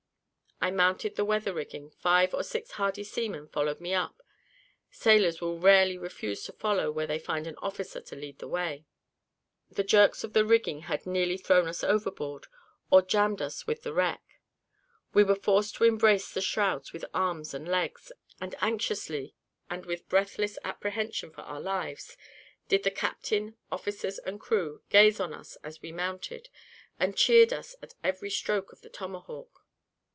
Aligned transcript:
I 0.63 0.69
mounted 0.69 1.15
the 1.15 1.25
weather 1.25 1.55
rigging; 1.55 1.89
five 1.89 2.35
or 2.35 2.43
six 2.43 2.73
hardy 2.73 3.03
seamen 3.03 3.47
followed 3.47 3.81
me; 3.81 3.97
sailors 4.91 5.41
will 5.41 5.57
rarely 5.57 5.97
refuse 5.97 6.43
to 6.43 6.51
follow 6.53 6.91
where 6.91 7.07
they 7.07 7.17
find 7.17 7.47
an 7.47 7.55
officer 7.57 7.99
to 7.99 8.15
lead 8.15 8.37
the 8.37 8.47
way. 8.47 8.85
The 9.71 9.83
jerks 9.83 10.23
of 10.23 10.33
the 10.33 10.45
rigging 10.45 10.81
had 10.81 11.07
nearly 11.07 11.37
thrown 11.39 11.67
us 11.67 11.83
overboard, 11.83 12.45
or 12.91 13.01
jammed 13.01 13.41
us 13.41 13.65
with 13.65 13.81
the 13.81 13.91
wreck. 13.91 14.21
We 15.15 15.23
were 15.23 15.33
forced 15.33 15.73
to 15.77 15.83
embrace 15.85 16.29
the 16.31 16.41
shrouds 16.41 16.93
with 16.93 17.05
arms 17.11 17.55
and 17.55 17.67
legs; 17.67 18.11
and 18.39 18.53
anxiously, 18.61 19.33
and 19.67 19.87
with 19.87 20.07
breathless 20.09 20.59
apprehension 20.63 21.31
for 21.31 21.41
our 21.41 21.59
lives, 21.59 22.15
did 22.67 22.83
the 22.83 22.91
captain, 22.91 23.57
officers, 23.71 24.19
and 24.19 24.39
crew, 24.39 24.83
gaze 24.89 25.19
on 25.19 25.33
us 25.33 25.55
as 25.63 25.81
we 25.81 25.91
mounted, 25.91 26.49
and 26.99 27.17
cheered 27.17 27.51
us 27.51 27.75
at 27.81 27.95
every 28.03 28.29
stroke 28.29 28.71
of 28.71 28.81
the 28.81 28.89
tomahawk. 28.89 29.65